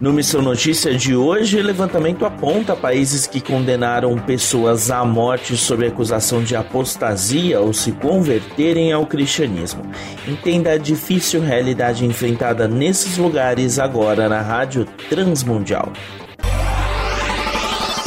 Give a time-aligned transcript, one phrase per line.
[0.00, 6.42] No Missão Notícia de hoje, levantamento aponta países que condenaram pessoas à morte sob acusação
[6.42, 9.82] de apostasia ou se converterem ao cristianismo.
[10.26, 15.92] Entenda a difícil realidade enfrentada nesses lugares agora na Rádio Transmundial.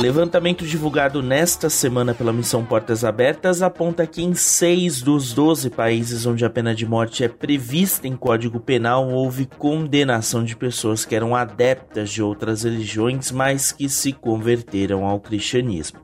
[0.00, 6.26] Levantamento divulgado nesta semana pela Missão Portas Abertas aponta que em seis dos 12 países
[6.26, 11.14] onde a pena de morte é prevista em Código Penal houve condenação de pessoas que
[11.14, 16.00] eram adeptas de outras religiões, mas que se converteram ao cristianismo.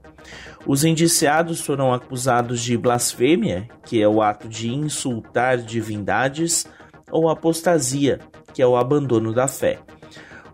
[0.64, 6.64] Os indiciados foram acusados de blasfêmia, que é o ato de insultar divindades,
[7.10, 8.20] ou apostasia,
[8.54, 9.80] que é o abandono da fé.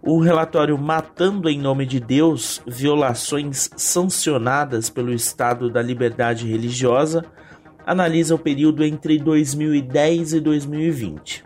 [0.09, 7.25] O relatório Matando em Nome de Deus Violações Sancionadas pelo Estado da Liberdade Religiosa
[7.85, 11.45] analisa o período entre 2010 e 2020.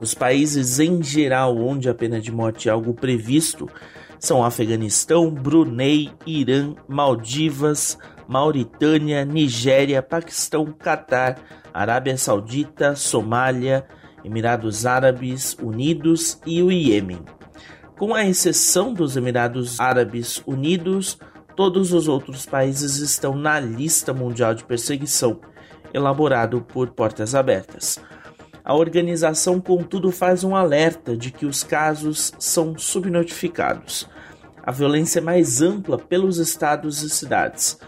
[0.00, 3.68] Os países em geral onde a pena de morte é algo previsto
[4.18, 7.96] são Afeganistão, Brunei, Irã, Maldivas,
[8.26, 11.38] Mauritânia, Nigéria, Paquistão, Catar,
[11.72, 13.86] Arábia Saudita, Somália,
[14.24, 17.20] Emirados Árabes Unidos e o Iêmen.
[18.00, 21.18] Com a exceção dos Emirados Árabes Unidos,
[21.54, 25.38] todos os outros países estão na lista mundial de perseguição,
[25.92, 28.00] elaborado por Portas Abertas.
[28.64, 34.08] A organização, contudo, faz um alerta de que os casos são subnotificados.
[34.62, 37.78] A violência é mais ampla pelos estados e cidades.